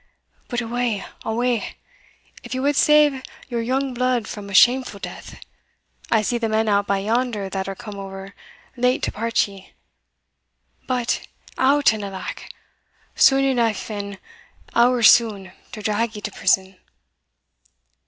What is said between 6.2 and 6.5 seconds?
see the